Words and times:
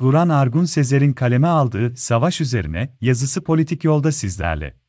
Guran 0.00 0.28
Argun 0.28 0.64
Sezer'in 0.64 1.12
kaleme 1.12 1.46
aldığı 1.46 1.96
Savaş 1.96 2.40
üzerine 2.40 2.96
yazısı 3.00 3.44
politik 3.44 3.84
yolda 3.84 4.12
sizlerle. 4.12 4.83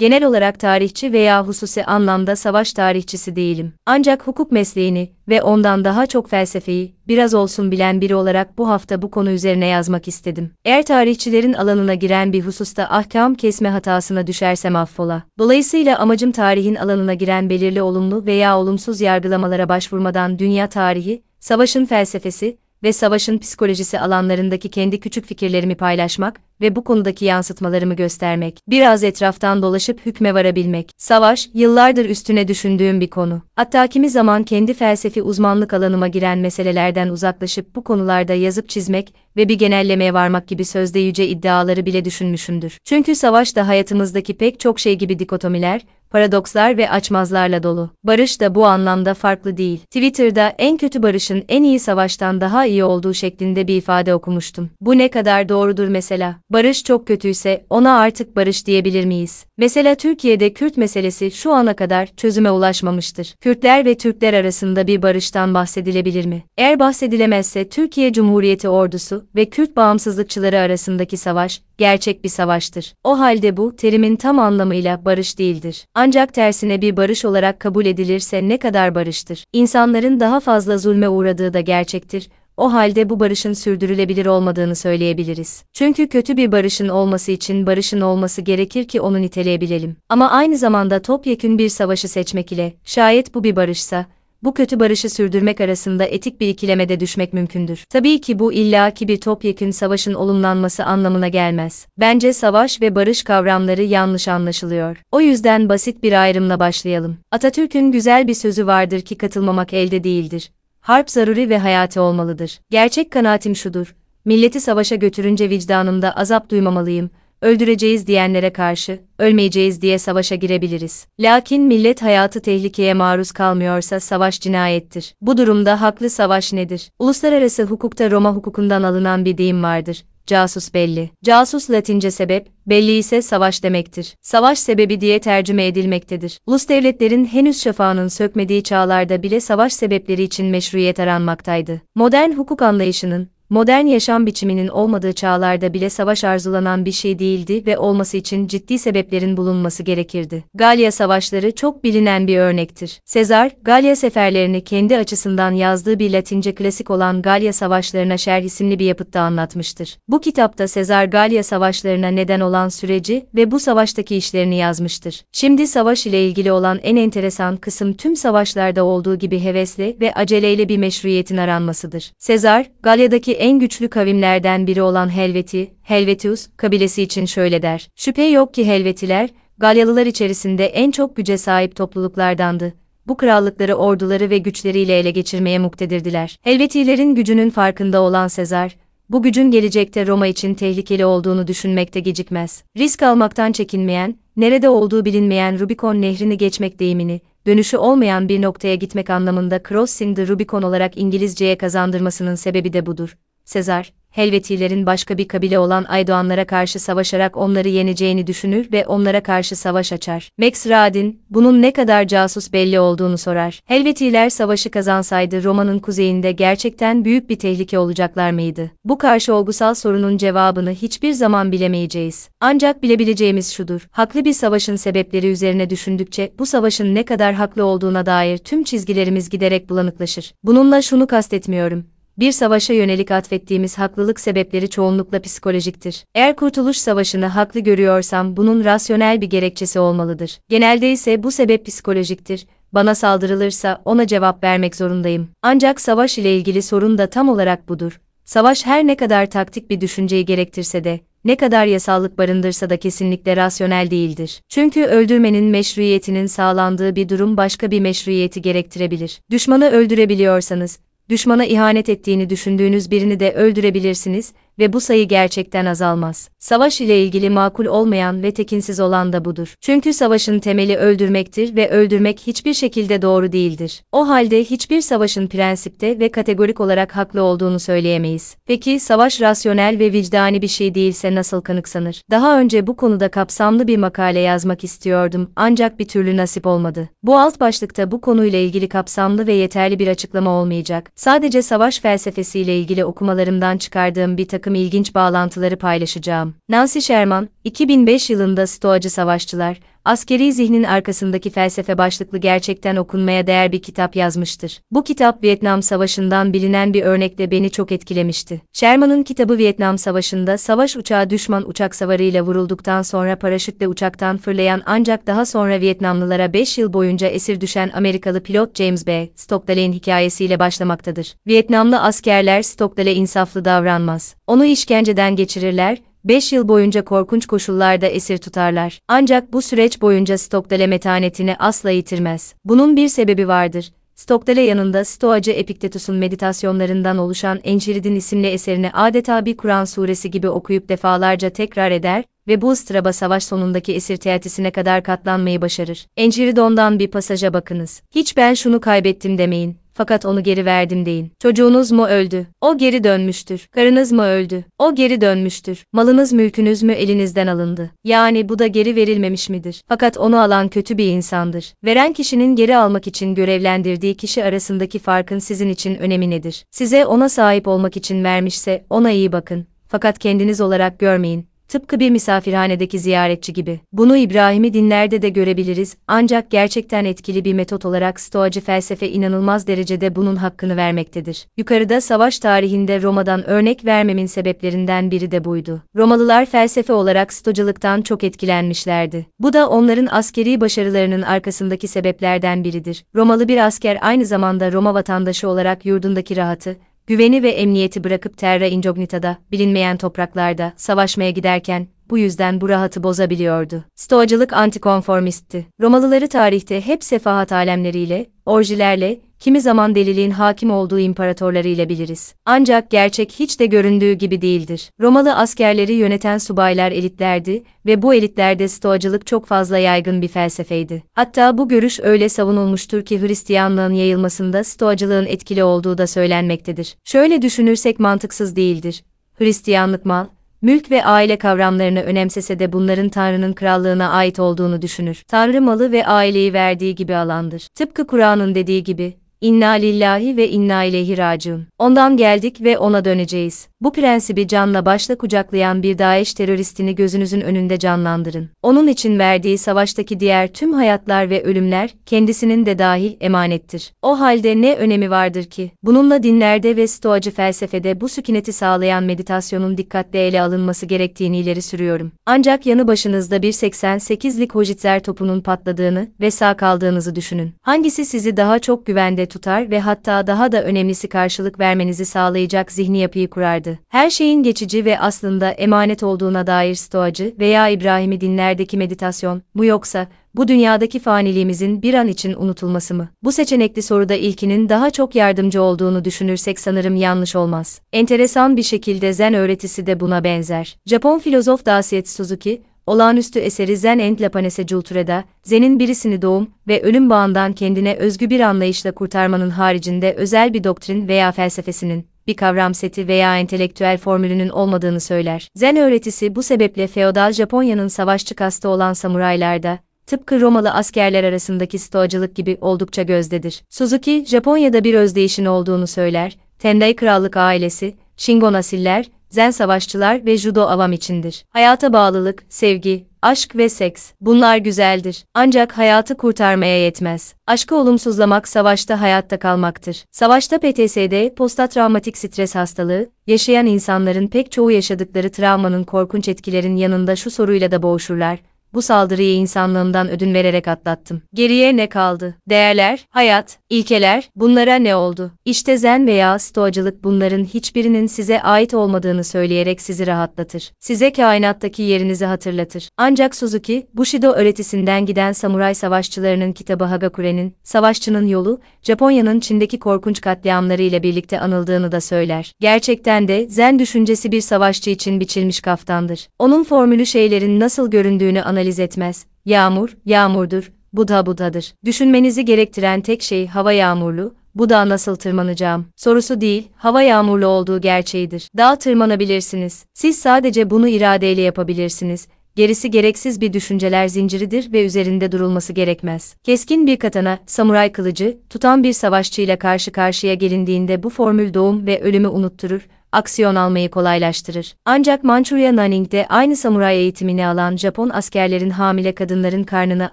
Genel 0.00 0.24
olarak 0.24 0.60
tarihçi 0.60 1.12
veya 1.12 1.46
hususi 1.46 1.84
anlamda 1.84 2.36
savaş 2.36 2.72
tarihçisi 2.72 3.36
değilim. 3.36 3.72
Ancak 3.86 4.26
hukuk 4.26 4.52
mesleğini 4.52 5.10
ve 5.28 5.42
ondan 5.42 5.84
daha 5.84 6.06
çok 6.06 6.30
felsefeyi 6.30 6.94
biraz 7.08 7.34
olsun 7.34 7.70
bilen 7.70 8.00
biri 8.00 8.14
olarak 8.14 8.58
bu 8.58 8.68
hafta 8.68 9.02
bu 9.02 9.10
konu 9.10 9.30
üzerine 9.30 9.66
yazmak 9.66 10.08
istedim. 10.08 10.50
Eğer 10.64 10.82
tarihçilerin 10.84 11.52
alanına 11.52 11.94
giren 11.94 12.32
bir 12.32 12.40
hususta 12.40 12.84
ahkam 12.84 13.34
kesme 13.34 13.68
hatasına 13.68 14.26
düşersem 14.26 14.76
affola. 14.76 15.22
Dolayısıyla 15.38 15.98
amacım 15.98 16.32
tarihin 16.32 16.74
alanına 16.74 17.14
giren 17.14 17.50
belirli 17.50 17.82
olumlu 17.82 18.26
veya 18.26 18.58
olumsuz 18.58 19.00
yargılamalara 19.00 19.68
başvurmadan 19.68 20.38
dünya 20.38 20.66
tarihi, 20.66 21.22
savaşın 21.40 21.86
felsefesi 21.86 22.58
ve 22.82 22.92
savaşın 22.92 23.38
psikolojisi 23.38 24.00
alanlarındaki 24.00 24.70
kendi 24.70 25.00
küçük 25.00 25.26
fikirlerimi 25.26 25.74
paylaşmak 25.74 26.40
ve 26.60 26.76
bu 26.76 26.84
konudaki 26.84 27.24
yansıtmalarımı 27.24 27.94
göstermek, 27.94 28.58
biraz 28.68 29.04
etraftan 29.04 29.62
dolaşıp 29.62 30.06
hükme 30.06 30.34
varabilmek. 30.34 30.90
Savaş, 30.98 31.48
yıllardır 31.54 32.04
üstüne 32.04 32.48
düşündüğüm 32.48 33.00
bir 33.00 33.10
konu. 33.10 33.42
Hatta 33.56 33.86
kimi 33.86 34.10
zaman 34.10 34.44
kendi 34.44 34.74
felsefi 34.74 35.22
uzmanlık 35.22 35.74
alanıma 35.74 36.08
giren 36.08 36.38
meselelerden 36.38 37.08
uzaklaşıp 37.08 37.74
bu 37.76 37.84
konularda 37.84 38.34
yazıp 38.34 38.68
çizmek 38.68 39.14
ve 39.36 39.48
bir 39.48 39.54
genellemeye 39.54 40.14
varmak 40.14 40.48
gibi 40.48 40.64
sözde 40.64 40.98
yüce 40.98 41.28
iddiaları 41.28 41.86
bile 41.86 42.04
düşünmüşümdür. 42.04 42.78
Çünkü 42.84 43.14
savaş 43.14 43.56
da 43.56 43.68
hayatımızdaki 43.68 44.36
pek 44.36 44.60
çok 44.60 44.80
şey 44.80 44.98
gibi 44.98 45.18
dikotomiler, 45.18 45.80
paradokslar 46.10 46.76
ve 46.76 46.90
açmazlarla 46.90 47.62
dolu. 47.62 47.90
Barış 48.04 48.40
da 48.40 48.54
bu 48.54 48.66
anlamda 48.66 49.14
farklı 49.14 49.56
değil. 49.56 49.78
Twitter'da 49.78 50.54
en 50.58 50.76
kötü 50.76 51.02
barışın 51.02 51.44
en 51.48 51.62
iyi 51.62 51.78
savaştan 51.78 52.40
daha 52.40 52.66
iyi 52.66 52.84
olduğu 52.84 53.14
şeklinde 53.14 53.68
bir 53.68 53.76
ifade 53.76 54.14
okumuştum. 54.14 54.70
Bu 54.80 54.98
ne 54.98 55.08
kadar 55.08 55.48
doğrudur 55.48 55.88
mesela? 55.88 56.36
Barış 56.50 56.84
çok 56.84 57.06
kötüyse 57.06 57.66
ona 57.70 57.98
artık 57.98 58.36
barış 58.36 58.66
diyebilir 58.66 59.04
miyiz? 59.04 59.44
Mesela 59.58 59.94
Türkiye'de 59.94 60.52
Kürt 60.52 60.76
meselesi 60.76 61.30
şu 61.30 61.52
ana 61.52 61.76
kadar 61.76 62.08
çözüme 62.16 62.50
ulaşmamıştır. 62.50 63.34
Kürtler 63.40 63.84
ve 63.84 63.94
Türkler 63.94 64.34
arasında 64.34 64.86
bir 64.86 65.02
barıştan 65.02 65.54
bahsedilebilir 65.54 66.26
mi? 66.26 66.42
Eğer 66.58 66.78
bahsedilemezse 66.78 67.68
Türkiye 67.68 68.12
Cumhuriyeti 68.12 68.68
ordusu 68.68 69.24
ve 69.36 69.44
Kürt 69.44 69.76
bağımsızlıkçıları 69.76 70.58
arasındaki 70.58 71.16
savaş 71.16 71.62
gerçek 71.80 72.24
bir 72.24 72.28
savaştır. 72.28 72.94
O 73.04 73.18
halde 73.18 73.56
bu 73.56 73.76
terimin 73.76 74.16
tam 74.16 74.38
anlamıyla 74.38 75.04
barış 75.04 75.38
değildir. 75.38 75.86
Ancak 75.94 76.34
tersine 76.34 76.82
bir 76.82 76.96
barış 76.96 77.24
olarak 77.24 77.60
kabul 77.60 77.86
edilirse 77.86 78.48
ne 78.48 78.58
kadar 78.58 78.94
barıştır? 78.94 79.44
İnsanların 79.52 80.20
daha 80.20 80.40
fazla 80.40 80.78
zulme 80.78 81.08
uğradığı 81.08 81.52
da 81.52 81.60
gerçektir 81.60 82.28
o 82.60 82.72
halde 82.72 83.10
bu 83.10 83.20
barışın 83.20 83.52
sürdürülebilir 83.52 84.26
olmadığını 84.26 84.76
söyleyebiliriz. 84.76 85.64
Çünkü 85.72 86.08
kötü 86.08 86.36
bir 86.36 86.52
barışın 86.52 86.88
olması 86.88 87.32
için 87.32 87.66
barışın 87.66 88.00
olması 88.00 88.42
gerekir 88.42 88.88
ki 88.88 89.00
onu 89.00 89.22
niteleyebilelim. 89.22 89.96
Ama 90.08 90.30
aynı 90.30 90.56
zamanda 90.56 91.02
topyekün 91.02 91.58
bir 91.58 91.68
savaşı 91.68 92.08
seçmek 92.08 92.52
ile, 92.52 92.74
şayet 92.84 93.34
bu 93.34 93.44
bir 93.44 93.56
barışsa, 93.56 94.06
bu 94.42 94.54
kötü 94.54 94.80
barışı 94.80 95.10
sürdürmek 95.10 95.60
arasında 95.60 96.04
etik 96.04 96.40
bir 96.40 96.48
ikilemede 96.48 97.00
düşmek 97.00 97.32
mümkündür. 97.32 97.84
Tabii 97.88 98.20
ki 98.20 98.38
bu 98.38 98.52
illaki 98.52 99.08
bir 99.08 99.20
topyekün 99.20 99.70
savaşın 99.70 100.14
olumlanması 100.14 100.84
anlamına 100.84 101.28
gelmez. 101.28 101.86
Bence 101.98 102.32
savaş 102.32 102.80
ve 102.80 102.94
barış 102.94 103.22
kavramları 103.22 103.82
yanlış 103.82 104.28
anlaşılıyor. 104.28 104.96
O 105.12 105.20
yüzden 105.20 105.68
basit 105.68 106.02
bir 106.02 106.22
ayrımla 106.22 106.60
başlayalım. 106.60 107.18
Atatürk'ün 107.30 107.92
güzel 107.92 108.28
bir 108.28 108.34
sözü 108.34 108.66
vardır 108.66 109.00
ki 109.00 109.18
katılmamak 109.18 109.72
elde 109.72 110.04
değildir. 110.04 110.50
Harp 110.80 111.10
zaruri 111.10 111.50
ve 111.50 111.58
hayati 111.58 112.00
olmalıdır. 112.00 112.60
Gerçek 112.70 113.10
kanaatim 113.10 113.56
şudur. 113.56 113.94
Milleti 114.24 114.60
savaşa 114.60 114.96
götürünce 114.96 115.50
vicdanımda 115.50 116.16
azap 116.16 116.50
duymamalıyım. 116.50 117.10
Öldüreceğiz 117.42 118.06
diyenlere 118.06 118.52
karşı, 118.52 119.00
ölmeyeceğiz 119.18 119.82
diye 119.82 119.98
savaşa 119.98 120.34
girebiliriz. 120.34 121.06
Lakin 121.20 121.62
millet 121.62 122.02
hayatı 122.02 122.40
tehlikeye 122.40 122.94
maruz 122.94 123.32
kalmıyorsa 123.32 124.00
savaş 124.00 124.40
cinayettir. 124.40 125.14
Bu 125.20 125.36
durumda 125.36 125.80
haklı 125.80 126.10
savaş 126.10 126.52
nedir? 126.52 126.90
Uluslararası 126.98 127.62
hukukta 127.62 128.10
Roma 128.10 128.34
hukukundan 128.34 128.82
alınan 128.82 129.24
bir 129.24 129.38
deyim 129.38 129.62
vardır 129.62 130.04
casus 130.30 130.74
belli. 130.74 131.10
Casus 131.24 131.70
Latince 131.70 132.10
sebep, 132.10 132.48
belli 132.66 132.92
ise 132.92 133.22
savaş 133.22 133.62
demektir. 133.62 134.14
Savaş 134.22 134.58
sebebi 134.58 135.00
diye 135.00 135.18
tercüme 135.18 135.66
edilmektedir. 135.66 136.40
Ulus 136.46 136.68
devletlerin 136.68 137.24
henüz 137.24 137.62
şafağının 137.62 138.08
sökmediği 138.08 138.62
çağlarda 138.62 139.22
bile 139.22 139.40
savaş 139.40 139.72
sebepleri 139.72 140.22
için 140.22 140.46
meşruiyet 140.46 141.00
aranmaktaydı. 141.00 141.80
Modern 141.94 142.32
hukuk 142.32 142.62
anlayışının, 142.62 143.28
modern 143.50 143.86
yaşam 143.86 144.26
biçiminin 144.26 144.68
olmadığı 144.68 145.12
çağlarda 145.12 145.74
bile 145.74 145.90
savaş 145.90 146.24
arzulanan 146.24 146.84
bir 146.84 146.92
şey 146.92 147.18
değildi 147.18 147.66
ve 147.66 147.78
olması 147.78 148.16
için 148.16 148.46
ciddi 148.46 148.78
sebeplerin 148.78 149.36
bulunması 149.36 149.82
gerekirdi. 149.82 150.44
Galya 150.54 150.92
savaşları 150.92 151.54
çok 151.54 151.84
bilinen 151.84 152.26
bir 152.26 152.38
örnektir. 152.38 153.00
Sezar, 153.04 153.52
Galya 153.62 153.96
seferlerini 153.96 154.64
kendi 154.64 154.96
açısından 154.96 155.52
yazdığı 155.52 155.98
bir 155.98 156.10
Latince 156.10 156.54
klasik 156.54 156.90
olan 156.90 157.22
Galya 157.22 157.52
Savaşlarına 157.52 158.16
Şerh 158.16 158.42
isimli 158.42 158.78
bir 158.78 158.84
yapıtta 158.84 159.20
anlatmıştır. 159.20 159.98
Bu 160.08 160.20
kitapta 160.20 160.68
Sezar 160.68 161.04
Galya 161.04 161.42
savaşlarına 161.42 162.08
neden 162.08 162.40
olan 162.40 162.68
süreci 162.68 163.26
ve 163.34 163.50
bu 163.50 163.60
savaştaki 163.60 164.16
işlerini 164.16 164.56
yazmıştır. 164.56 165.22
Şimdi 165.32 165.66
savaş 165.66 166.06
ile 166.06 166.26
ilgili 166.26 166.52
olan 166.52 166.78
en 166.82 166.96
enteresan 166.96 167.56
kısım 167.56 167.92
tüm 167.92 168.16
savaşlarda 168.16 168.84
olduğu 168.84 169.16
gibi 169.16 169.40
hevesle 169.40 169.96
ve 170.00 170.14
aceleyle 170.14 170.68
bir 170.68 170.76
meşruiyetin 170.76 171.36
aranmasıdır. 171.36 172.12
Sezar, 172.18 172.70
Galya'daki 172.82 173.39
en 173.40 173.58
güçlü 173.58 173.88
kavimlerden 173.88 174.66
biri 174.66 174.82
olan 174.82 175.16
Helveti, 175.16 175.70
Helvetius, 175.82 176.46
kabilesi 176.56 177.02
için 177.02 177.24
şöyle 177.24 177.62
der. 177.62 177.88
Şüphe 177.96 178.24
yok 178.24 178.54
ki 178.54 178.66
Helvetiler, 178.66 179.30
Galyalılar 179.58 180.06
içerisinde 180.06 180.66
en 180.66 180.90
çok 180.90 181.16
güce 181.16 181.38
sahip 181.38 181.76
topluluklardandı. 181.76 182.74
Bu 183.06 183.16
krallıkları 183.16 183.74
orduları 183.74 184.30
ve 184.30 184.38
güçleriyle 184.38 184.98
ele 184.98 185.10
geçirmeye 185.10 185.58
muktedirdiler. 185.58 186.38
Helvetilerin 186.42 187.14
gücünün 187.14 187.50
farkında 187.50 188.00
olan 188.00 188.28
Sezar, 188.28 188.76
bu 189.10 189.22
gücün 189.22 189.50
gelecekte 189.50 190.06
Roma 190.06 190.26
için 190.26 190.54
tehlikeli 190.54 191.04
olduğunu 191.04 191.46
düşünmekte 191.46 192.00
gecikmez. 192.00 192.64
Risk 192.76 193.02
almaktan 193.02 193.52
çekinmeyen, 193.52 194.16
nerede 194.36 194.68
olduğu 194.68 195.04
bilinmeyen 195.04 195.60
Rubicon 195.60 196.02
nehrini 196.02 196.38
geçmek 196.38 196.78
deyimini, 196.78 197.20
dönüşü 197.46 197.76
olmayan 197.76 198.28
bir 198.28 198.42
noktaya 198.42 198.74
gitmek 198.74 199.10
anlamında 199.10 199.62
crossing 199.68 200.16
the 200.16 200.28
Rubicon 200.28 200.62
olarak 200.62 200.98
İngilizceye 200.98 201.58
kazandırmasının 201.58 202.34
sebebi 202.34 202.72
de 202.72 202.86
budur. 202.86 203.16
Sezar, 203.50 203.92
Helvetilerin 204.10 204.86
başka 204.86 205.18
bir 205.18 205.28
kabile 205.28 205.58
olan 205.58 205.84
Aydoğanlara 205.84 206.46
karşı 206.46 206.78
savaşarak 206.78 207.36
onları 207.36 207.68
yeneceğini 207.68 208.26
düşünür 208.26 208.72
ve 208.72 208.86
onlara 208.86 209.22
karşı 209.22 209.56
savaş 209.56 209.92
açar. 209.92 210.30
Max 210.38 210.66
Radin, 210.66 211.22
bunun 211.30 211.62
ne 211.62 211.72
kadar 211.72 212.06
casus 212.06 212.52
belli 212.52 212.80
olduğunu 212.80 213.18
sorar. 213.18 213.60
Helvetiler 213.64 214.30
savaşı 214.30 214.70
kazansaydı 214.70 215.44
Roma'nın 215.44 215.78
kuzeyinde 215.78 216.32
gerçekten 216.32 217.04
büyük 217.04 217.30
bir 217.30 217.38
tehlike 217.38 217.78
olacaklar 217.78 218.30
mıydı? 218.30 218.70
Bu 218.84 218.98
karşı 218.98 219.34
olgusal 219.34 219.74
sorunun 219.74 220.16
cevabını 220.16 220.70
hiçbir 220.70 221.12
zaman 221.12 221.52
bilemeyeceğiz. 221.52 222.28
Ancak 222.40 222.82
bilebileceğimiz 222.82 223.52
şudur. 223.52 223.88
Haklı 223.90 224.24
bir 224.24 224.32
savaşın 224.32 224.76
sebepleri 224.76 225.26
üzerine 225.26 225.70
düşündükçe 225.70 226.32
bu 226.38 226.46
savaşın 226.46 226.94
ne 226.94 227.04
kadar 227.04 227.34
haklı 227.34 227.64
olduğuna 227.64 228.06
dair 228.06 228.38
tüm 228.38 228.64
çizgilerimiz 228.64 229.30
giderek 229.30 229.70
bulanıklaşır. 229.70 230.34
Bununla 230.42 230.82
şunu 230.82 231.06
kastetmiyorum 231.06 231.84
bir 232.20 232.32
savaşa 232.32 232.72
yönelik 232.72 233.10
atfettiğimiz 233.10 233.78
haklılık 233.78 234.20
sebepleri 234.20 234.70
çoğunlukla 234.70 235.20
psikolojiktir. 235.20 236.04
Eğer 236.14 236.36
Kurtuluş 236.36 236.76
Savaşı'nı 236.76 237.26
haklı 237.26 237.60
görüyorsam 237.60 238.36
bunun 238.36 238.64
rasyonel 238.64 239.20
bir 239.20 239.26
gerekçesi 239.26 239.80
olmalıdır. 239.80 240.38
Genelde 240.48 240.92
ise 240.92 241.22
bu 241.22 241.30
sebep 241.30 241.66
psikolojiktir. 241.66 242.46
Bana 242.72 242.94
saldırılırsa 242.94 243.82
ona 243.84 244.06
cevap 244.06 244.44
vermek 244.44 244.76
zorundayım. 244.76 245.28
Ancak 245.42 245.80
savaş 245.80 246.18
ile 246.18 246.36
ilgili 246.36 246.62
sorun 246.62 246.98
da 246.98 247.06
tam 247.06 247.28
olarak 247.28 247.68
budur. 247.68 248.00
Savaş 248.24 248.66
her 248.66 248.86
ne 248.86 248.96
kadar 248.96 249.30
taktik 249.30 249.70
bir 249.70 249.80
düşünceyi 249.80 250.24
gerektirse 250.24 250.84
de, 250.84 251.00
ne 251.24 251.36
kadar 251.36 251.66
yasallık 251.66 252.18
barındırsa 252.18 252.70
da 252.70 252.76
kesinlikle 252.76 253.36
rasyonel 253.36 253.90
değildir. 253.90 254.42
Çünkü 254.48 254.84
öldürmenin 254.84 255.44
meşruiyetinin 255.44 256.26
sağlandığı 256.26 256.96
bir 256.96 257.08
durum 257.08 257.36
başka 257.36 257.70
bir 257.70 257.80
meşruiyeti 257.80 258.42
gerektirebilir. 258.42 259.20
Düşmanı 259.30 259.70
öldürebiliyorsanız, 259.70 260.78
düşmana 261.10 261.44
ihanet 261.44 261.88
ettiğini 261.88 262.30
düşündüğünüz 262.30 262.90
birini 262.90 263.20
de 263.20 263.32
öldürebilirsiniz 263.32 264.32
ve 264.58 264.72
bu 264.72 264.80
sayı 264.80 265.08
gerçekten 265.08 265.66
azalmaz. 265.66 266.28
Savaş 266.38 266.80
ile 266.80 267.04
ilgili 267.04 267.30
makul 267.30 267.66
olmayan 267.66 268.22
ve 268.22 268.34
tekinsiz 268.34 268.80
olan 268.80 269.12
da 269.12 269.24
budur. 269.24 269.54
Çünkü 269.60 269.92
savaşın 269.92 270.38
temeli 270.38 270.76
öldürmektir 270.76 271.56
ve 271.56 271.70
öldürmek 271.70 272.20
hiçbir 272.20 272.54
şekilde 272.54 273.02
doğru 273.02 273.32
değildir. 273.32 273.82
O 273.92 274.08
halde 274.08 274.44
hiçbir 274.44 274.80
savaşın 274.80 275.26
prensipte 275.26 275.98
ve 275.98 276.08
kategorik 276.08 276.60
olarak 276.60 276.96
haklı 276.96 277.22
olduğunu 277.22 277.60
söyleyemeyiz. 277.60 278.36
Peki 278.46 278.80
savaş 278.80 279.20
rasyonel 279.20 279.78
ve 279.78 279.92
vicdani 279.92 280.42
bir 280.42 280.48
şey 280.48 280.74
değilse 280.74 281.14
nasıl 281.14 281.40
kanıksanır? 281.40 282.02
Daha 282.10 282.40
önce 282.40 282.66
bu 282.66 282.76
konuda 282.76 283.10
kapsamlı 283.10 283.68
bir 283.68 283.76
makale 283.76 284.20
yazmak 284.20 284.64
istiyordum 284.64 285.30
ancak 285.36 285.78
bir 285.78 285.88
türlü 285.88 286.16
nasip 286.16 286.46
olmadı. 286.46 286.88
Bu 287.02 287.18
alt 287.18 287.40
başlıkta 287.40 287.90
bu 287.90 288.00
konuyla 288.00 288.38
ilgili 288.38 288.68
kapsamlı 288.68 289.26
ve 289.26 289.32
yeterli 289.32 289.78
bir 289.78 289.88
açıklama 289.88 290.30
olmayacak. 290.30 290.90
Sadece 290.96 291.42
savaş 291.42 291.80
felsefesiyle 291.80 292.58
ilgili 292.58 292.84
okumalarımdan 292.84 293.58
çıkardığım 293.58 294.16
bir 294.16 294.28
takım 294.28 294.39
ilginç 294.54 294.94
bağlantıları 294.94 295.56
paylaşacağım. 295.56 296.34
Nancy 296.48 296.78
Sherman, 296.78 297.28
2005 297.44 298.10
yılında 298.10 298.46
Stoacı 298.46 298.90
Savaşçılar, 298.90 299.60
Askeri 299.84 300.32
Zihnin 300.32 300.64
Arkasındaki 300.64 301.30
Felsefe 301.30 301.78
başlıklı 301.78 302.18
gerçekten 302.18 302.76
okunmaya 302.76 303.26
değer 303.26 303.52
bir 303.52 303.62
kitap 303.62 303.96
yazmıştır. 303.96 304.60
Bu 304.70 304.84
kitap 304.84 305.24
Vietnam 305.24 305.62
Savaşı'ndan 305.62 306.32
bilinen 306.32 306.74
bir 306.74 306.82
örnekle 306.82 307.30
beni 307.30 307.50
çok 307.50 307.72
etkilemişti. 307.72 308.42
Sherman'ın 308.52 309.02
kitabı 309.02 309.38
Vietnam 309.38 309.78
Savaşı'nda 309.78 310.38
savaş 310.38 310.76
uçağı 310.76 311.10
düşman 311.10 311.48
uçak 311.48 311.74
savarıyla 311.74 312.22
vurulduktan 312.22 312.82
sonra 312.82 313.18
paraşütle 313.18 313.68
uçaktan 313.68 314.16
fırlayan 314.16 314.62
ancak 314.66 315.06
daha 315.06 315.26
sonra 315.26 315.60
Vietnamlılara 315.60 316.32
5 316.32 316.58
yıl 316.58 316.72
boyunca 316.72 317.06
esir 317.06 317.40
düşen 317.40 317.70
Amerikalı 317.74 318.22
pilot 318.22 318.56
James 318.56 318.86
B. 318.86 319.08
Stocktall'in 319.16 319.72
hikayesiyle 319.72 320.38
başlamaktadır. 320.38 321.14
Vietnamlı 321.26 321.82
askerler 321.82 322.42
Stocktall'e 322.42 322.94
insaflı 322.94 323.44
davranmaz. 323.44 324.14
Onu 324.26 324.44
işkenceden 324.44 325.16
geçirirler 325.16 325.78
5 326.04 326.32
yıl 326.32 326.48
boyunca 326.48 326.84
korkunç 326.84 327.26
koşullarda 327.26 327.86
esir 327.86 328.18
tutarlar. 328.18 328.80
Ancak 328.88 329.32
bu 329.32 329.42
süreç 329.42 329.80
boyunca 329.82 330.18
Stockdale 330.18 330.66
metanetini 330.66 331.36
asla 331.38 331.70
yitirmez. 331.70 332.34
Bunun 332.44 332.76
bir 332.76 332.88
sebebi 332.88 333.28
vardır. 333.28 333.72
Stockdale 333.94 334.40
yanında 334.40 334.84
Stoacı 334.84 335.30
Epiktetus'un 335.30 335.96
meditasyonlarından 335.96 336.98
oluşan 336.98 337.40
Enchiridion 337.44 337.94
isimli 337.94 338.26
eserini 338.26 338.70
adeta 338.70 339.24
bir 339.24 339.36
Kur'an 339.36 339.64
suresi 339.64 340.10
gibi 340.10 340.28
okuyup 340.28 340.68
defalarca 340.68 341.30
tekrar 341.30 341.70
eder 341.70 342.04
ve 342.28 342.40
bu 342.40 342.50
ıstıraba 342.50 342.92
savaş 342.92 343.24
sonundaki 343.24 343.74
esir 343.74 343.96
teatisine 343.96 344.50
kadar 344.50 344.82
katlanmayı 344.82 345.40
başarır. 345.40 345.86
Enchiridon'dan 345.96 346.78
bir 346.78 346.88
pasaja 346.88 347.32
bakınız. 347.32 347.82
Hiç 347.94 348.16
ben 348.16 348.34
şunu 348.34 348.60
kaybettim 348.60 349.18
demeyin 349.18 349.56
fakat 349.80 350.06
onu 350.06 350.22
geri 350.22 350.44
verdim 350.44 350.86
deyin. 350.86 351.12
Çocuğunuz 351.18 351.70
mu 351.70 351.86
öldü? 351.86 352.26
O 352.40 352.58
geri 352.58 352.84
dönmüştür. 352.84 353.48
Karınız 353.52 353.92
mı 353.92 354.02
öldü? 354.02 354.44
O 354.58 354.74
geri 354.74 355.00
dönmüştür. 355.00 355.64
Malınız 355.72 356.12
mülkünüz 356.12 356.62
mü 356.62 356.72
elinizden 356.72 357.26
alındı? 357.26 357.70
Yani 357.84 358.28
bu 358.28 358.38
da 358.38 358.46
geri 358.46 358.76
verilmemiş 358.76 359.28
midir? 359.28 359.62
Fakat 359.68 359.98
onu 359.98 360.20
alan 360.20 360.48
kötü 360.48 360.78
bir 360.78 360.86
insandır. 360.86 361.54
Veren 361.64 361.92
kişinin 361.92 362.36
geri 362.36 362.56
almak 362.56 362.86
için 362.86 363.14
görevlendirdiği 363.14 363.94
kişi 363.94 364.24
arasındaki 364.24 364.78
farkın 364.78 365.18
sizin 365.18 365.48
için 365.48 365.74
önemi 365.74 366.10
nedir? 366.10 366.44
Size 366.50 366.86
ona 366.86 367.08
sahip 367.08 367.48
olmak 367.48 367.76
için 367.76 368.04
vermişse 368.04 368.64
ona 368.70 368.90
iyi 368.90 369.12
bakın. 369.12 369.46
Fakat 369.68 369.98
kendiniz 369.98 370.40
olarak 370.40 370.78
görmeyin. 370.78 371.29
Tıpkı 371.50 371.80
bir 371.80 371.90
misafirhanedeki 371.90 372.78
ziyaretçi 372.78 373.32
gibi. 373.32 373.60
Bunu 373.72 373.96
İbrahim'i 373.96 374.54
dinlerde 374.54 375.02
de 375.02 375.08
görebiliriz, 375.08 375.76
ancak 375.88 376.30
gerçekten 376.30 376.84
etkili 376.84 377.24
bir 377.24 377.34
metot 377.34 377.64
olarak 377.64 378.00
Stoacı 378.00 378.40
felsefe 378.40 378.88
inanılmaz 378.88 379.46
derecede 379.46 379.96
bunun 379.96 380.16
hakkını 380.16 380.56
vermektedir. 380.56 381.26
Yukarıda 381.36 381.80
savaş 381.80 382.18
tarihinde 382.18 382.82
Roma'dan 382.82 383.28
örnek 383.28 383.64
vermemin 383.64 384.06
sebeplerinden 384.06 384.90
biri 384.90 385.10
de 385.10 385.24
buydu. 385.24 385.62
Romalılar 385.76 386.26
felsefe 386.26 386.72
olarak 386.72 387.12
Stocılıktan 387.12 387.82
çok 387.82 388.04
etkilenmişlerdi. 388.04 389.06
Bu 389.20 389.32
da 389.32 389.48
onların 389.48 389.88
askeri 389.90 390.40
başarılarının 390.40 391.02
arkasındaki 391.02 391.68
sebeplerden 391.68 392.44
biridir. 392.44 392.84
Romalı 392.94 393.28
bir 393.28 393.46
asker 393.46 393.78
aynı 393.80 394.06
zamanda 394.06 394.52
Roma 394.52 394.74
vatandaşı 394.74 395.28
olarak 395.28 395.66
yurdundaki 395.66 396.16
rahatı, 396.16 396.56
güveni 396.90 397.22
ve 397.22 397.30
emniyeti 397.30 397.84
bırakıp 397.84 398.18
terra 398.18 398.46
incognita'da, 398.46 399.18
bilinmeyen 399.32 399.76
topraklarda, 399.76 400.52
savaşmaya 400.56 401.10
giderken, 401.10 401.68
bu 401.90 401.98
yüzden 401.98 402.40
bu 402.40 402.48
rahatı 402.48 402.82
bozabiliyordu. 402.82 403.64
Stoacılık 403.76 404.32
antikonformistti. 404.32 405.46
Romalıları 405.60 406.08
tarihte 406.08 406.60
hep 406.60 406.84
sefahat 406.84 407.32
alemleriyle, 407.32 408.06
orjilerle, 408.26 409.00
kimi 409.20 409.40
zaman 409.40 409.74
deliliğin 409.74 410.10
hakim 410.10 410.50
olduğu 410.50 410.78
imparatorlarıyla 410.78 411.68
biliriz. 411.68 412.14
Ancak 412.24 412.70
gerçek 412.70 413.12
hiç 413.12 413.40
de 413.40 413.46
göründüğü 413.46 413.92
gibi 413.92 414.22
değildir. 414.22 414.70
Romalı 414.80 415.16
askerleri 415.16 415.72
yöneten 415.72 416.18
subaylar 416.18 416.72
elitlerdi 416.72 417.42
ve 417.66 417.82
bu 417.82 417.94
elitlerde 417.94 418.48
stoacılık 418.48 419.06
çok 419.06 419.26
fazla 419.26 419.58
yaygın 419.58 420.02
bir 420.02 420.08
felsefeydi. 420.08 420.82
Hatta 420.92 421.38
bu 421.38 421.48
görüş 421.48 421.80
öyle 421.82 422.08
savunulmuştur 422.08 422.84
ki 422.84 423.00
Hristiyanlığın 423.00 423.72
yayılmasında 423.72 424.44
stoacılığın 424.44 425.06
etkili 425.06 425.44
olduğu 425.44 425.78
da 425.78 425.86
söylenmektedir. 425.86 426.76
Şöyle 426.84 427.22
düşünürsek 427.22 427.80
mantıksız 427.80 428.36
değildir. 428.36 428.84
Hristiyanlık 429.18 429.86
mal, 429.86 430.06
mülk 430.42 430.70
ve 430.70 430.84
aile 430.84 431.18
kavramlarını 431.18 431.82
önemsese 431.82 432.38
de 432.38 432.52
bunların 432.52 432.88
Tanrı'nın 432.88 433.32
krallığına 433.32 433.90
ait 433.90 434.18
olduğunu 434.18 434.62
düşünür. 434.62 435.02
Tanrı 435.08 435.42
malı 435.42 435.72
ve 435.72 435.86
aileyi 435.86 436.32
verdiği 436.32 436.74
gibi 436.74 436.96
alandır. 436.96 437.46
Tıpkı 437.54 437.86
Kur'an'ın 437.86 438.34
dediği 438.34 438.64
gibi, 438.64 438.99
İnna 439.22 439.50
lillahi 439.50 440.16
ve 440.16 440.28
inna 440.28 440.64
ileyhi 440.64 440.98
raciun. 440.98 441.46
Ondan 441.58 441.96
geldik 441.96 442.40
ve 442.40 442.58
ona 442.58 442.84
döneceğiz. 442.84 443.48
Bu 443.60 443.72
prensibi 443.72 444.28
canla 444.28 444.66
başla 444.66 444.98
kucaklayan 444.98 445.62
bir 445.62 445.78
Daesh 445.78 446.14
teröristini 446.14 446.74
gözünüzün 446.74 447.20
önünde 447.20 447.58
canlandırın. 447.58 448.28
Onun 448.42 448.66
için 448.66 448.98
verdiği 448.98 449.38
savaştaki 449.38 450.00
diğer 450.00 450.32
tüm 450.32 450.52
hayatlar 450.52 451.10
ve 451.10 451.22
ölümler, 451.22 451.70
kendisinin 451.86 452.46
de 452.46 452.58
dahil 452.58 452.96
emanettir. 453.00 453.72
O 453.82 454.00
halde 454.00 454.40
ne 454.40 454.56
önemi 454.56 454.90
vardır 454.90 455.24
ki? 455.24 455.50
Bununla 455.62 456.02
dinlerde 456.02 456.56
ve 456.56 456.66
stoacı 456.66 457.10
felsefede 457.10 457.80
bu 457.80 457.88
sükuneti 457.88 458.32
sağlayan 458.32 458.84
meditasyonun 458.84 459.58
dikkatle 459.58 460.06
ele 460.06 460.22
alınması 460.22 460.66
gerektiğini 460.66 461.18
ileri 461.18 461.42
sürüyorum. 461.42 461.92
Ancak 462.06 462.46
yanı 462.46 462.68
başınızda 462.68 463.22
bir 463.22 463.32
88'lik 463.32 464.34
Hojitzer 464.34 464.82
topunun 464.82 465.20
patladığını 465.20 465.88
ve 466.00 466.10
sağ 466.10 466.36
kaldığınızı 466.36 466.94
düşünün. 466.94 467.34
Hangisi 467.42 467.84
sizi 467.84 468.16
daha 468.16 468.38
çok 468.38 468.66
güvende 468.66 469.09
tutar 469.10 469.50
ve 469.50 469.60
hatta 469.60 470.06
daha 470.06 470.32
da 470.32 470.44
önemlisi 470.44 470.88
karşılık 470.88 471.40
vermenizi 471.40 471.84
sağlayacak 471.84 472.52
zihni 472.52 472.78
yapıyı 472.78 473.10
kurardı. 473.10 473.58
Her 473.68 473.90
şeyin 473.90 474.22
geçici 474.22 474.64
ve 474.64 474.80
aslında 474.80 475.30
emanet 475.30 475.82
olduğuna 475.82 476.26
dair 476.26 476.54
stoacı 476.54 477.14
veya 477.18 477.48
İbrahim'i 477.48 478.00
dinlerdeki 478.00 478.56
meditasyon, 478.56 479.22
bu 479.34 479.44
yoksa, 479.44 479.86
bu 480.14 480.28
dünyadaki 480.28 480.78
faniliğimizin 480.78 481.62
bir 481.62 481.74
an 481.74 481.88
için 481.88 482.14
unutulması 482.14 482.74
mı? 482.74 482.88
Bu 483.02 483.12
seçenekli 483.12 483.62
soruda 483.62 483.94
ilkinin 483.94 484.48
daha 484.48 484.70
çok 484.70 484.94
yardımcı 484.94 485.42
olduğunu 485.42 485.84
düşünürsek 485.84 486.40
sanırım 486.40 486.76
yanlış 486.76 487.16
olmaz. 487.16 487.60
Enteresan 487.72 488.36
bir 488.36 488.42
şekilde 488.42 488.92
Zen 488.92 489.14
öğretisi 489.14 489.66
de 489.66 489.80
buna 489.80 490.04
benzer. 490.04 490.56
Japon 490.66 490.98
filozof 490.98 491.46
Daisetsu 491.46 491.94
Suzuki, 491.94 492.42
olağanüstü 492.70 493.18
eseri 493.18 493.56
Zen 493.56 493.78
and 493.78 494.00
Lapanese 494.00 494.46
Culture'da, 494.46 495.04
Zen'in 495.22 495.58
birisini 495.58 496.02
doğum 496.02 496.30
ve 496.48 496.62
ölüm 496.62 496.90
bağından 496.90 497.32
kendine 497.32 497.74
özgü 497.74 498.10
bir 498.10 498.20
anlayışla 498.20 498.72
kurtarmanın 498.72 499.30
haricinde 499.30 499.94
özel 499.94 500.34
bir 500.34 500.44
doktrin 500.44 500.88
veya 500.88 501.12
felsefesinin, 501.12 501.86
bir 502.06 502.16
kavram 502.16 502.54
seti 502.54 502.88
veya 502.88 503.18
entelektüel 503.18 503.78
formülünün 503.78 504.28
olmadığını 504.28 504.80
söyler. 504.80 505.28
Zen 505.34 505.56
öğretisi 505.56 506.14
bu 506.14 506.22
sebeple 506.22 506.66
feodal 506.66 507.12
Japonya'nın 507.12 507.68
savaşçı 507.68 508.14
kastı 508.14 508.48
olan 508.48 508.72
samuraylarda, 508.72 509.58
tıpkı 509.86 510.20
Romalı 510.20 510.50
askerler 510.50 511.04
arasındaki 511.04 511.58
stoacılık 511.58 512.14
gibi 512.14 512.38
oldukça 512.40 512.82
gözdedir. 512.82 513.42
Suzuki, 513.48 514.04
Japonya'da 514.08 514.64
bir 514.64 514.74
özdeyişin 514.74 515.24
olduğunu 515.24 515.66
söyler, 515.66 516.16
Tendai 516.38 516.76
krallık 516.76 517.16
ailesi, 517.16 517.74
Shingon 517.96 518.34
asiller, 518.34 518.86
zen 519.10 519.30
savaşçılar 519.30 520.06
ve 520.06 520.16
judo 520.16 520.42
avam 520.42 520.72
içindir. 520.72 521.24
Hayata 521.28 521.72
bağlılık, 521.72 522.22
sevgi, 522.28 522.86
aşk 523.02 523.36
ve 523.36 523.48
seks, 523.48 523.92
bunlar 524.00 524.36
güzeldir. 524.36 525.04
Ancak 525.14 525.58
hayatı 525.58 525.96
kurtarmaya 525.96 526.64
yetmez. 526.64 527.14
Aşkı 527.26 527.56
olumsuzlamak 527.56 528.28
savaşta 528.28 528.80
hayatta 528.80 529.18
kalmaktır. 529.18 529.84
Savaşta 529.90 530.38
PTSD, 530.38 531.14
posttraumatik 531.14 531.98
stres 531.98 532.34
hastalığı, 532.34 532.90
yaşayan 533.06 533.46
insanların 533.46 534.06
pek 534.06 534.32
çoğu 534.32 534.50
yaşadıkları 534.50 535.10
travmanın 535.10 535.64
korkunç 535.64 536.08
etkilerin 536.08 536.56
yanında 536.56 536.96
şu 536.96 537.10
soruyla 537.10 537.50
da 537.50 537.62
boğuşurlar. 537.62 538.18
Bu 538.54 538.62
saldırıyı 538.62 539.14
insanlığımdan 539.14 539.90
ödün 539.90 540.14
vererek 540.14 540.48
atlattım. 540.48 541.02
Geriye 541.14 541.56
ne 541.56 541.68
kaldı? 541.68 542.14
Değerler, 542.28 542.86
hayat, 542.90 543.38
ilkeler, 543.50 544.10
bunlara 544.16 544.56
ne 544.56 544.76
oldu? 544.76 545.12
İşte 545.24 545.58
zen 545.58 545.86
veya 545.86 546.18
stoacılık 546.18 546.84
bunların 546.84 547.24
hiçbirinin 547.24 547.86
size 547.86 548.22
ait 548.22 548.54
olmadığını 548.54 549.04
söyleyerek 549.04 549.60
sizi 549.60 549.86
rahatlatır. 549.86 550.52
Size 550.58 550.92
kainattaki 550.92 551.62
yerinizi 551.62 552.04
hatırlatır. 552.04 552.68
Ancak 552.76 553.16
Suzuki, 553.16 553.66
Bushido 553.74 554.12
öğretisinden 554.12 554.86
giden 554.86 555.12
samuray 555.12 555.54
savaşçılarının 555.54 556.32
kitabı 556.32 556.64
Hagakure'nin, 556.64 557.34
Savaşçının 557.42 558.06
Yolu, 558.06 558.40
Japonya'nın 558.62 559.20
Çin'deki 559.20 559.58
korkunç 559.58 560.00
katliamları 560.00 560.62
ile 560.62 560.82
birlikte 560.82 561.20
anıldığını 561.20 561.72
da 561.72 561.80
söyler. 561.80 562.32
Gerçekten 562.40 563.08
de 563.08 563.26
zen 563.28 563.58
düşüncesi 563.58 564.12
bir 564.12 564.20
savaşçı 564.20 564.70
için 564.70 565.00
biçilmiş 565.00 565.40
kaftandır. 565.40 566.08
Onun 566.18 566.44
formülü 566.44 566.86
şeylerin 566.86 567.40
nasıl 567.40 567.70
göründüğünü 567.70 568.22
analiz 568.22 568.39
etmez. 568.58 569.06
Yağmur, 569.24 569.76
yağmurdur, 569.86 570.52
Buda 570.72 571.06
Buda'dır. 571.06 571.54
Düşünmenizi 571.64 572.24
gerektiren 572.24 572.80
tek 572.80 573.02
şey 573.02 573.26
hava 573.26 573.52
yağmurlu, 573.52 574.14
bu 574.34 574.48
nasıl 574.48 574.96
tırmanacağım? 574.96 575.66
Sorusu 575.76 576.20
değil, 576.20 576.48
hava 576.56 576.82
yağmurlu 576.82 577.26
olduğu 577.26 577.60
gerçeğidir. 577.60 578.28
Dağa 578.36 578.56
tırmanabilirsiniz. 578.56 579.64
Siz 579.74 579.98
sadece 579.98 580.50
bunu 580.50 580.68
iradeyle 580.68 581.20
yapabilirsiniz. 581.20 582.08
Gerisi 582.36 582.70
gereksiz 582.70 583.20
bir 583.20 583.32
düşünceler 583.32 583.88
zinciridir 583.88 584.52
ve 584.52 584.66
üzerinde 584.66 585.12
durulması 585.12 585.52
gerekmez. 585.52 586.14
Keskin 586.22 586.66
bir 586.66 586.76
katana, 586.76 587.18
samuray 587.26 587.72
kılıcı, 587.72 588.18
tutan 588.30 588.62
bir 588.62 588.72
savaşçıyla 588.72 589.38
karşı 589.38 589.72
karşıya 589.72 590.14
gelindiğinde 590.14 590.82
bu 590.82 590.90
formül 590.90 591.34
doğum 591.34 591.66
ve 591.66 591.80
ölümü 591.80 592.08
unutturur, 592.08 592.68
aksiyon 592.92 593.34
almayı 593.34 593.70
kolaylaştırır. 593.70 594.54
Ancak 594.64 595.04
Manchuria 595.04 595.56
Nanning'de 595.56 596.06
aynı 596.08 596.36
samuray 596.36 596.76
eğitimini 596.76 597.26
alan 597.26 597.56
Japon 597.56 597.88
askerlerin 597.88 598.50
hamile 598.50 598.94
kadınların 598.94 599.44
karnını 599.44 599.90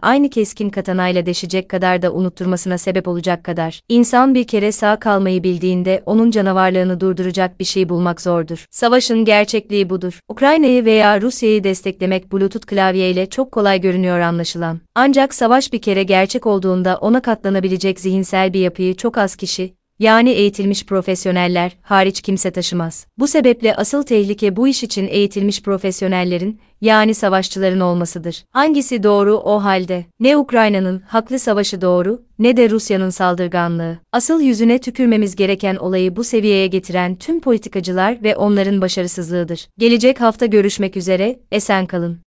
aynı 0.01 0.29
keskin 0.29 0.69
katanayla 0.69 1.25
deşecek 1.25 1.69
kadar 1.69 2.01
da 2.01 2.13
unutturmasına 2.13 2.77
sebep 2.77 3.07
olacak 3.07 3.43
kadar. 3.43 3.81
İnsan 3.89 4.35
bir 4.35 4.47
kere 4.47 4.71
sağ 4.71 4.99
kalmayı 4.99 5.43
bildiğinde 5.43 6.03
onun 6.05 6.31
canavarlığını 6.31 6.99
durduracak 6.99 7.59
bir 7.59 7.65
şey 7.65 7.89
bulmak 7.89 8.21
zordur. 8.21 8.65
Savaşın 8.71 9.25
gerçekliği 9.25 9.89
budur. 9.89 10.19
Ukrayna'yı 10.29 10.85
veya 10.85 11.21
Rusya'yı 11.21 11.63
desteklemek 11.63 12.33
Bluetooth 12.33 12.65
klavyeyle 12.65 13.25
çok 13.29 13.51
kolay 13.51 13.81
görünüyor 13.81 14.19
anlaşılan. 14.19 14.79
Ancak 14.95 15.33
savaş 15.33 15.73
bir 15.73 15.81
kere 15.81 16.03
gerçek 16.03 16.45
olduğunda 16.45 16.97
ona 16.97 17.21
katlanabilecek 17.21 17.99
zihinsel 17.99 18.53
bir 18.53 18.59
yapıyı 18.59 18.95
çok 18.95 19.17
az 19.17 19.35
kişi, 19.35 19.76
yani 19.99 20.29
eğitilmiş 20.29 20.85
profesyoneller 20.85 21.77
hariç 21.81 22.21
kimse 22.21 22.51
taşımaz. 22.51 23.07
Bu 23.17 23.27
sebeple 23.27 23.75
asıl 23.75 24.03
tehlike 24.03 24.55
bu 24.55 24.67
iş 24.67 24.83
için 24.83 25.07
eğitilmiş 25.07 25.61
profesyonellerin, 25.61 26.59
yani 26.81 27.13
savaşçıların 27.13 27.79
olmasıdır. 27.79 28.45
Hangisi 28.51 29.03
doğru 29.03 29.37
o 29.37 29.63
halde? 29.63 30.05
Ne 30.19 30.37
Ukrayna'nın 30.37 30.99
haklı 30.99 31.39
savaşı 31.39 31.81
doğru, 31.81 32.21
ne 32.39 32.57
de 32.57 32.69
Rusya'nın 32.69 33.09
saldırganlığı. 33.09 33.97
Asıl 34.11 34.41
yüzüne 34.41 34.79
tükürmemiz 34.79 35.35
gereken 35.35 35.75
olayı 35.75 36.15
bu 36.15 36.23
seviyeye 36.23 36.67
getiren 36.67 37.15
tüm 37.15 37.39
politikacılar 37.39 38.23
ve 38.23 38.35
onların 38.35 38.81
başarısızlığıdır. 38.81 39.67
Gelecek 39.77 40.21
hafta 40.21 40.45
görüşmek 40.45 40.97
üzere, 40.97 41.39
esen 41.51 41.85
kalın. 41.85 42.19